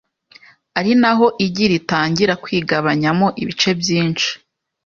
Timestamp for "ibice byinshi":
3.41-4.29